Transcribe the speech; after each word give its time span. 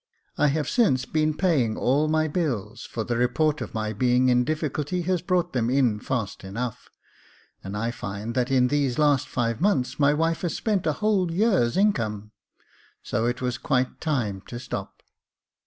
I 0.35 0.47
have 0.47 0.67
since 0.67 1.05
been 1.05 1.37
paying 1.37 1.77
all 1.77 2.07
my 2.07 2.27
bills, 2.27 2.85
for 2.85 3.03
the 3.03 3.17
report 3.17 3.61
of 3.61 3.75
my 3.75 3.93
being 3.93 4.29
in 4.29 4.43
difficulty 4.43 5.03
has 5.03 5.21
brought 5.21 5.53
them 5.53 5.69
in 5.69 5.99
fast 5.99 6.43
enough•, 6.43 6.89
and 7.63 7.77
I 7.77 7.91
find 7.91 8.33
that 8.33 8.49
in 8.49 8.69
these 8.69 8.97
last 8.97 9.27
five 9.27 9.61
months 9.61 9.99
my 9.99 10.15
wife 10.15 10.41
has 10.41 10.55
spent 10.55 10.87
a 10.87 10.93
whole 10.93 11.31
year's 11.31 11.77
income; 11.77 12.31
so 13.03 13.27
it 13.27 13.43
was 13.43 13.59
quite 13.59 14.01
time 14.01 14.41
to 14.47 14.59
stop." 14.59 15.03